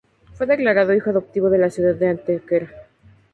[0.33, 2.71] Fue declarado hijo adoptivo de la ciudad de Antequera.